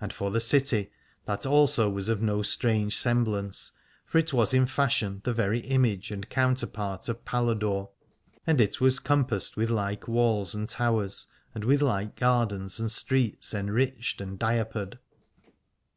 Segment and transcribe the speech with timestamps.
[0.00, 0.90] And for the city,
[1.24, 3.70] that also was of no strange semblance,
[4.04, 7.88] for it was in fashion the very image and counterpart of Paladore:
[8.44, 13.54] and it was compassed with like walls and towers, and with like gardens and streets
[13.54, 14.98] enriched and diapered.